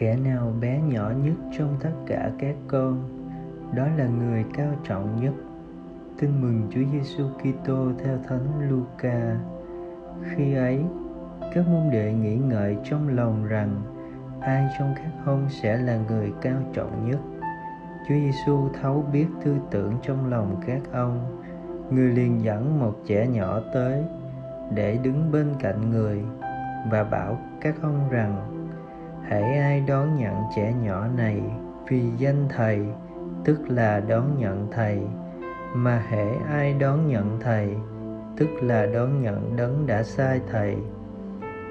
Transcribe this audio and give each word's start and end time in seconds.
kẻ 0.00 0.16
nào 0.16 0.52
bé 0.60 0.80
nhỏ 0.80 1.12
nhất 1.24 1.34
trong 1.58 1.76
tất 1.80 1.90
cả 2.06 2.30
các 2.38 2.54
con, 2.68 3.02
đó 3.74 3.86
là 3.96 4.06
người 4.06 4.44
cao 4.54 4.72
trọng 4.84 5.20
nhất. 5.20 5.32
Tin 6.18 6.40
mừng 6.40 6.62
Chúa 6.70 6.80
Giêsu 6.92 7.24
Kitô 7.28 7.92
theo 7.98 8.18
Thánh 8.28 8.68
Luca. 8.68 9.36
Khi 10.22 10.54
ấy, 10.54 10.84
các 11.54 11.68
môn 11.68 11.90
đệ 11.90 12.12
nghĩ 12.12 12.36
ngợi 12.36 12.76
trong 12.84 13.16
lòng 13.16 13.46
rằng 13.46 13.82
ai 14.40 14.68
trong 14.78 14.92
các 14.96 15.10
ông 15.26 15.46
sẽ 15.48 15.76
là 15.76 15.98
người 16.08 16.32
cao 16.40 16.58
trọng 16.72 17.10
nhất. 17.10 17.18
Chúa 18.08 18.14
Giêsu 18.14 18.68
thấu 18.80 19.04
biết 19.12 19.26
tư 19.44 19.56
tưởng 19.70 19.94
trong 20.02 20.30
lòng 20.30 20.60
các 20.66 20.80
ông. 20.92 21.40
Người 21.90 22.08
liền 22.08 22.44
dẫn 22.44 22.80
một 22.80 22.94
trẻ 23.06 23.26
nhỏ 23.26 23.60
tới 23.74 24.04
để 24.74 24.98
đứng 25.02 25.32
bên 25.32 25.46
cạnh 25.58 25.90
người 25.90 26.24
và 26.90 27.04
bảo 27.04 27.38
các 27.60 27.74
ông 27.82 28.10
rằng 28.10 28.59
hãy 29.30 29.58
ai 29.58 29.80
đón 29.80 30.16
nhận 30.16 30.34
trẻ 30.56 30.74
nhỏ 30.82 31.06
này 31.16 31.42
vì 31.88 32.02
danh 32.18 32.48
thầy, 32.48 32.80
tức 33.44 33.60
là 33.68 34.00
đón 34.00 34.38
nhận 34.38 34.68
thầy. 34.72 35.00
Mà 35.74 36.04
hễ 36.08 36.34
ai 36.48 36.74
đón 36.74 37.06
nhận 37.06 37.38
thầy, 37.40 37.74
tức 38.36 38.48
là 38.62 38.86
đón 38.86 39.20
nhận 39.20 39.56
đấng 39.56 39.86
đã 39.86 40.02
sai 40.02 40.40
thầy. 40.50 40.76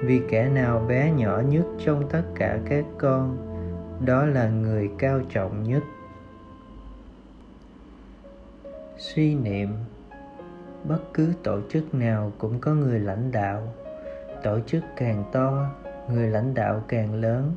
Vì 0.02 0.20
kẻ 0.28 0.48
nào 0.48 0.84
bé 0.88 1.12
nhỏ 1.12 1.40
nhất 1.48 1.64
trong 1.84 2.08
tất 2.08 2.22
cả 2.34 2.58
các 2.68 2.84
con, 2.98 3.36
đó 4.04 4.24
là 4.24 4.48
người 4.48 4.90
cao 4.98 5.20
trọng 5.30 5.62
nhất. 5.62 5.82
Suy 8.98 9.34
niệm, 9.34 9.68
bất 10.84 11.00
cứ 11.14 11.32
tổ 11.42 11.60
chức 11.70 11.94
nào 11.94 12.32
cũng 12.38 12.58
có 12.60 12.74
người 12.74 13.00
lãnh 13.00 13.32
đạo. 13.32 13.62
Tổ 14.42 14.58
chức 14.66 14.84
càng 14.96 15.24
to 15.32 15.66
người 16.14 16.28
lãnh 16.28 16.54
đạo 16.54 16.82
càng 16.88 17.14
lớn 17.14 17.52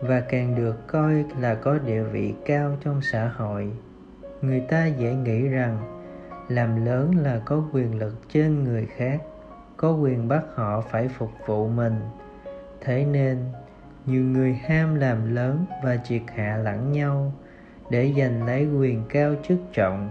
và 0.00 0.20
càng 0.20 0.54
được 0.54 0.86
coi 0.86 1.24
là 1.40 1.54
có 1.54 1.78
địa 1.78 2.02
vị 2.02 2.34
cao 2.46 2.76
trong 2.84 3.02
xã 3.02 3.32
hội. 3.36 3.72
Người 4.42 4.60
ta 4.60 4.86
dễ 4.86 5.14
nghĩ 5.14 5.48
rằng 5.48 6.02
làm 6.48 6.86
lớn 6.86 7.10
là 7.22 7.40
có 7.44 7.64
quyền 7.72 7.98
lực 7.98 8.14
trên 8.28 8.64
người 8.64 8.86
khác, 8.86 9.22
có 9.76 9.92
quyền 9.92 10.28
bắt 10.28 10.42
họ 10.54 10.80
phải 10.80 11.08
phục 11.08 11.30
vụ 11.46 11.68
mình. 11.68 12.00
Thế 12.80 13.04
nên, 13.04 13.38
nhiều 14.06 14.24
người 14.24 14.54
ham 14.54 14.94
làm 14.94 15.34
lớn 15.34 15.64
và 15.84 15.96
triệt 15.96 16.22
hạ 16.34 16.56
lẫn 16.64 16.92
nhau 16.92 17.32
để 17.90 18.12
giành 18.18 18.46
lấy 18.46 18.66
quyền 18.66 19.02
cao 19.08 19.34
chức 19.48 19.58
trọng. 19.72 20.10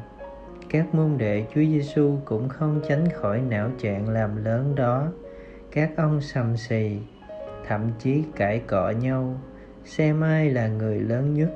Các 0.70 0.96
môn 0.96 1.18
đệ 1.18 1.46
Chúa 1.54 1.62
Giêsu 1.62 2.18
cũng 2.26 2.50
không 2.50 2.82
tránh 2.90 3.10
khỏi 3.10 3.42
não 3.42 3.70
trạng 3.80 4.10
làm 4.10 4.44
lớn 4.46 4.76
đó. 4.76 5.08
Các 5.72 5.92
ông 5.98 6.22
sầm 6.22 6.58
xì 6.58 7.00
thậm 7.68 7.92
chí 8.00 8.24
cãi 8.36 8.62
cọ 8.68 8.90
nhau. 8.90 9.40
Xem 9.86 10.22
ai 10.22 10.50
là 10.50 10.68
người 10.68 11.00
lớn 11.00 11.34
nhất. 11.34 11.50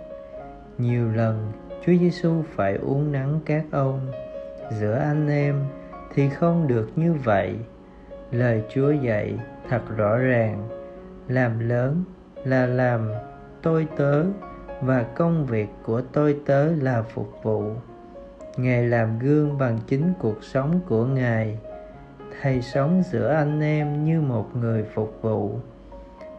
Nhiều 0.78 1.12
lần, 1.12 1.52
Chúa 1.86 1.94
Giêsu 2.00 2.44
phải 2.56 2.76
uống 2.76 3.12
nắng 3.12 3.40
các 3.46 3.66
ông. 3.72 4.12
Giữa 4.80 4.96
anh 4.96 5.28
em 5.28 5.64
thì 6.14 6.30
không 6.30 6.68
được 6.68 6.90
như 6.96 7.14
vậy. 7.14 7.56
Lời 8.32 8.64
Chúa 8.74 8.92
dạy 8.92 9.40
thật 9.70 9.82
rõ 9.98 10.18
ràng. 10.18 10.70
Làm 11.28 11.70
lớn 11.70 12.04
là 12.44 12.66
làm 12.66 13.12
tôi 13.62 13.88
tớ, 13.98 14.24
và 14.82 15.04
công 15.04 15.46
việc 15.46 15.68
của 15.84 16.02
tôi 16.02 16.40
tớ 16.46 16.72
là 16.72 17.02
phục 17.02 17.30
vụ. 17.44 17.64
Ngài 18.58 18.88
làm 18.88 19.20
gương 19.20 19.58
bằng 19.58 19.80
chính 19.88 20.14
cuộc 20.20 20.44
sống 20.44 20.80
của 20.88 21.06
ngài. 21.06 21.60
Thầy 22.42 22.62
sống 22.62 23.04
giữa 23.12 23.34
anh 23.34 23.62
em 23.62 24.06
như 24.06 24.22
một 24.22 24.56
người 24.56 24.84
phục 24.94 25.18
vụ 25.22 25.60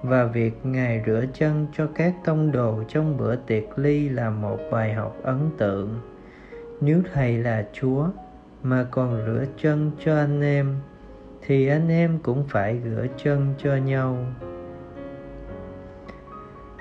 và 0.03 0.25
việc 0.25 0.67
ngài 0.67 1.03
rửa 1.07 1.25
chân 1.35 1.67
cho 1.73 1.89
các 1.95 2.15
tông 2.25 2.53
đồ 2.53 2.83
trong 2.89 3.17
bữa 3.17 3.37
tiệc 3.37 3.65
ly 3.77 4.09
là 4.09 4.31
một 4.31 4.59
bài 4.71 4.95
học 4.95 5.17
ấn 5.23 5.39
tượng. 5.59 6.01
Nếu 6.81 7.03
thầy 7.13 7.39
là 7.39 7.67
chúa 7.73 8.07
mà 8.63 8.87
còn 8.91 9.23
rửa 9.27 9.45
chân 9.57 9.91
cho 10.05 10.17
anh 10.17 10.41
em, 10.41 10.77
thì 11.43 11.69
anh 11.69 11.89
em 11.89 12.19
cũng 12.23 12.45
phải 12.49 12.81
rửa 12.85 13.07
chân 13.17 13.55
cho 13.59 13.77
nhau. 13.77 14.19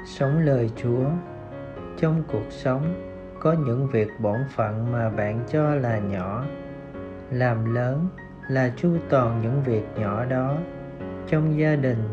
Sống 0.06 0.40
lời 0.40 0.70
chúa, 0.76 1.06
trong 1.98 2.24
cuộc 2.32 2.46
sống 2.50 3.12
có 3.40 3.54
những 3.54 3.88
việc 3.88 4.08
bổn 4.20 4.40
phận 4.56 4.92
mà 4.92 5.10
bạn 5.10 5.40
cho 5.52 5.76
là 5.76 6.00
nhỏ. 6.00 6.46
Làm 7.32 7.76
lớn 7.76 8.08
là 8.50 8.74
chu 8.78 8.90
toàn 9.10 9.42
những 9.42 9.64
việc 9.64 9.84
nhỏ 9.96 10.26
đó 10.26 10.58
trong 11.28 11.60
gia 11.60 11.76
đình 11.76 12.04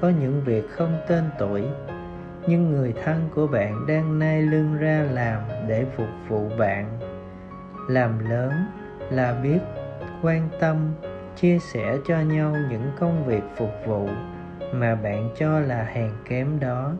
có 0.00 0.08
những 0.20 0.42
việc 0.44 0.70
không 0.70 0.98
tên 1.08 1.24
tuổi. 1.38 1.64
Nhưng 2.46 2.70
người 2.72 2.94
thân 3.04 3.28
của 3.34 3.46
bạn 3.46 3.86
đang 3.86 4.18
nai 4.18 4.42
lưng 4.42 4.76
ra 4.78 5.06
làm 5.12 5.42
để 5.68 5.86
phục 5.96 6.08
vụ 6.28 6.48
bạn. 6.58 6.98
Làm 7.88 8.30
lớn 8.30 8.52
là 9.10 9.40
biết, 9.42 9.58
quan 10.22 10.48
tâm, 10.60 10.76
chia 11.36 11.58
sẻ 11.58 11.98
cho 12.06 12.20
nhau 12.20 12.56
những 12.70 12.90
công 12.98 13.26
việc 13.26 13.42
phục 13.56 13.70
vụ 13.86 14.08
mà 14.72 14.94
bạn 14.94 15.30
cho 15.38 15.60
là 15.60 15.84
hèn 15.92 16.10
kém 16.28 16.60
đó. 16.60 16.92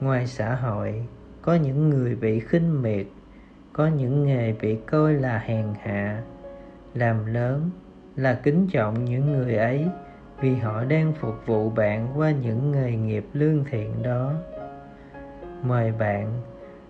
Ngoài 0.00 0.26
xã 0.26 0.54
hội, 0.54 1.06
có 1.42 1.54
những 1.54 1.90
người 1.90 2.14
bị 2.14 2.40
khinh 2.40 2.82
miệt, 2.82 3.06
có 3.72 3.86
những 3.86 4.26
nghề 4.26 4.52
bị 4.52 4.76
coi 4.86 5.14
là 5.14 5.38
hèn 5.38 5.66
hạ. 5.82 6.22
Làm 6.94 7.26
lớn 7.26 7.70
là 8.16 8.40
kính 8.42 8.68
trọng 8.72 9.04
những 9.04 9.32
người 9.32 9.56
ấy 9.56 9.86
vì 10.40 10.54
họ 10.54 10.84
đang 10.84 11.12
phục 11.12 11.46
vụ 11.46 11.70
bạn 11.70 12.08
qua 12.16 12.30
những 12.30 12.72
nghề 12.72 12.92
nghiệp 12.92 13.26
lương 13.32 13.64
thiện 13.64 14.02
đó. 14.02 14.32
Mời 15.62 15.92
bạn 15.92 16.42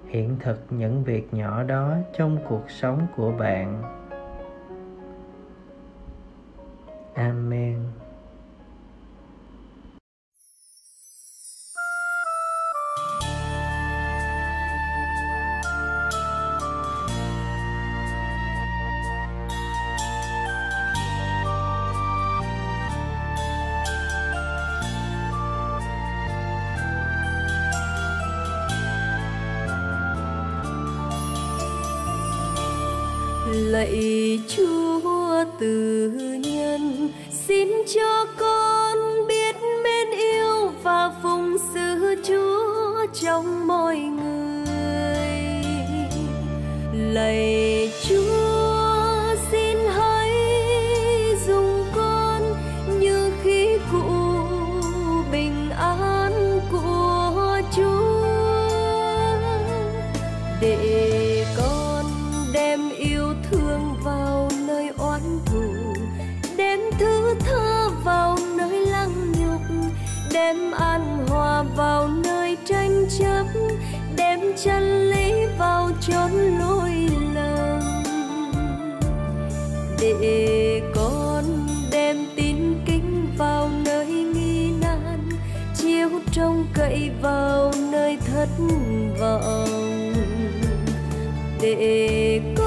hiện 0.06 0.36
thực 0.40 0.60
những 0.70 1.04
việc 1.04 1.34
nhỏ 1.34 1.62
đó 1.62 1.96
trong 2.18 2.38
cuộc 2.48 2.70
sống 2.70 3.06
của 3.16 3.32
bạn. 3.32 3.82
Amen. 7.14 8.03
Lạy 33.52 34.40
chúa 34.48 35.44
từ 35.58 36.10
nhân, 36.42 37.08
xin 37.30 37.68
cho 37.94 38.26
con 38.38 38.98
biết 39.28 39.56
mến 39.84 40.18
yêu 40.18 40.72
và 40.82 41.10
phụng 41.22 41.56
sự 41.74 42.14
chúa 42.28 43.06
trong 43.20 43.66
mọi 43.66 43.96
người. 43.96 44.64
Lạy 47.12 47.83
chân 74.64 75.10
lý 75.10 75.46
vào 75.58 75.90
chốn 76.00 76.30
lối 76.58 76.90
lầm. 77.34 78.02
Để 80.00 80.82
con 80.94 81.44
đem 81.90 82.26
tin 82.36 82.56
kính 82.86 83.26
vào 83.38 83.70
nơi 83.84 84.06
nghi 84.06 84.70
nan, 84.80 85.28
chiếu 85.76 86.08
trông 86.32 86.66
cậy 86.74 87.10
vào 87.22 87.72
nơi 87.92 88.18
thất 88.26 88.48
vọng. 89.18 90.14
Để 91.60 92.40
con 92.56 92.63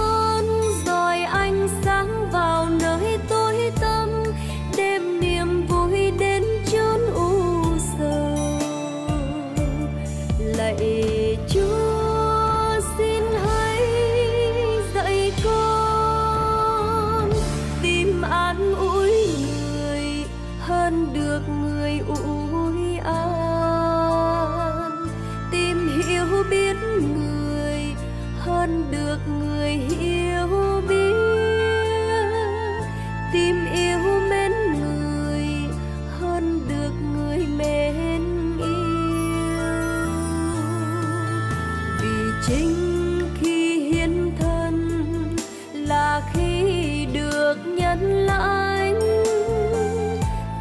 được 29.07 29.27
người 29.27 29.71
hiểu 29.71 30.81
biết. 30.89 31.13
Tim 33.33 33.65
yêu 33.75 33.99
mến 34.29 34.51
người 34.79 35.47
hơn 36.19 36.61
được 36.69 36.91
người 37.15 37.37
mến 37.57 38.21
yêu. 38.57 39.67
Vì 42.01 42.17
chính 42.47 42.75
khi 43.41 43.79
hiến 43.79 44.31
thân 44.39 44.89
là 45.73 46.21
khi 46.33 47.05
được 47.13 47.55
nhân 47.65 48.25
lãnh. 48.25 48.99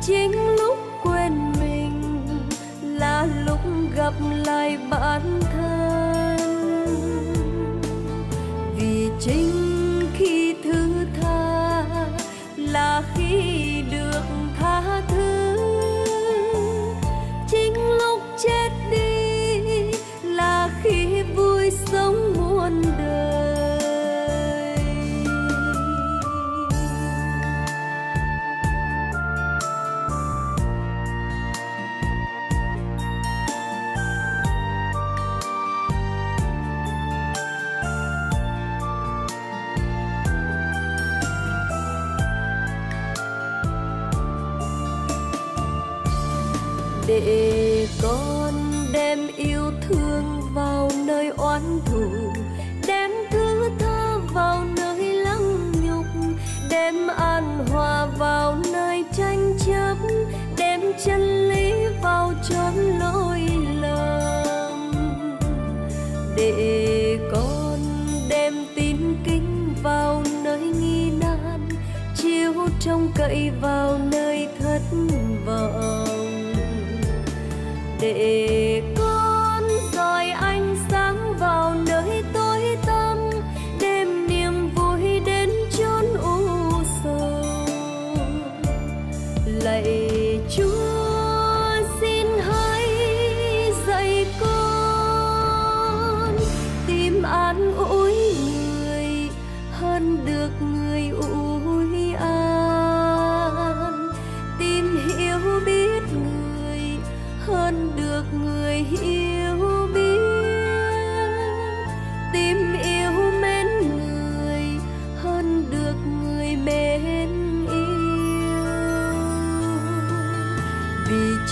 Chính 0.03 0.33
lúc 0.57 0.79
quên 1.03 1.53
mình 1.61 2.19
là 2.83 3.27
lúc 3.47 3.61
gặp 3.97 4.15
lại 4.47 4.79
bản 4.91 5.41
thân. 5.53 5.86
Chính 9.26 9.66
để 47.25 47.89
con 48.03 48.53
đem 48.93 49.29
yêu 49.37 49.71
thương 49.89 50.41
vào 50.55 50.91
nơi 51.07 51.29
oán 51.29 51.63
thù, 51.87 52.11
đem 52.87 53.11
thứ 53.31 53.71
tha 53.79 54.17
vào 54.35 54.65
nơi 54.77 55.13
lăng 55.13 55.73
nhục, 55.73 56.07
đem 56.71 57.09
an 57.09 57.67
hòa 57.73 58.07
vào 58.19 58.57
nơi 58.73 59.05
tranh 59.17 59.57
chấp, 59.67 59.97
đem 60.57 60.81
chân 61.05 61.49
lý 61.49 61.73
vào 62.03 62.33
chốn 62.49 62.75
lỗi 63.01 63.49
lầm. 63.81 64.93
Để 66.37 67.19
con 67.33 67.79
đem 68.29 68.55
tin 68.77 68.97
kính 69.25 69.75
vào 69.83 70.23
nơi 70.45 70.61
nghi 70.61 71.11
nan, 71.21 71.69
chiếu 72.17 72.53
trông 72.81 73.12
cậy 73.15 73.51
vào 73.61 73.99
nơi 74.12 74.36
để 78.14 78.75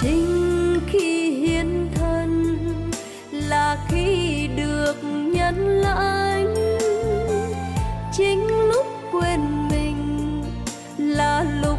chính 0.01 0.81
khi 0.87 1.31
hiến 1.31 1.89
thân 1.95 2.57
là 3.33 3.77
khi 3.89 4.49
được 4.57 4.97
nhận 5.05 5.69
lãnh. 5.69 6.55
Chính 8.13 8.47
lúc 8.47 8.87
quên 9.13 9.69
mình 9.71 10.43
là 10.99 11.45
lúc 11.63 11.79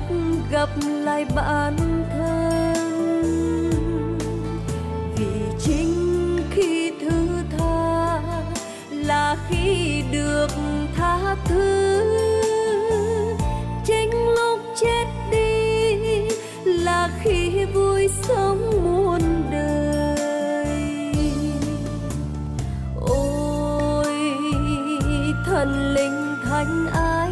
gặp 0.51 0.69
lại 0.85 1.25
bản 1.35 1.75
thân. 2.09 3.23
Vì 5.15 5.25
chính 5.59 6.37
khi 6.51 6.91
thứ 7.01 7.27
tha 7.57 8.21
là 8.91 9.37
khi 9.49 10.03
được 10.11 10.49
tha 10.97 11.35
thứ. 11.45 11.74
Thần 25.55 25.93
linh 25.93 26.37
thánh 26.43 26.87
ai? 26.93 27.24